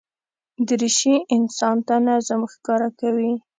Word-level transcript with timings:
دریشي 0.67 1.13
انسان 1.35 1.75
ته 1.87 1.95
نظم 2.07 2.41
ښکاره 2.53 2.89
کوي. 2.99 3.31